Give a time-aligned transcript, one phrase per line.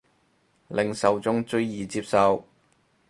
[0.69, 2.43] 令受眾最易接受